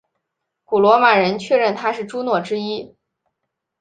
[0.65, 2.95] 古罗马人确认她是朱诺之一。